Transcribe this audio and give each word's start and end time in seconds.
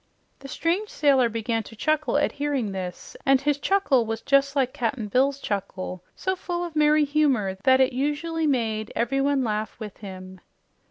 The 0.39 0.47
strange 0.47 0.89
sailor 0.89 1.29
began 1.29 1.61
to 1.61 1.75
chuckle 1.75 2.17
at 2.17 2.31
hearing 2.31 2.71
this, 2.71 3.15
and 3.23 3.39
his 3.39 3.59
chuckle 3.59 4.03
was 4.03 4.21
just 4.23 4.55
like 4.55 4.73
Cap'n 4.73 5.09
Bill's 5.09 5.39
chuckle, 5.39 6.03
so 6.15 6.35
full 6.35 6.63
of 6.65 6.75
merry 6.75 7.05
humor 7.05 7.55
that 7.65 7.79
it 7.79 7.93
usually 7.93 8.47
made 8.47 8.91
everyone 8.95 9.43
laugh 9.43 9.79
with 9.79 9.97
him. 9.97 10.41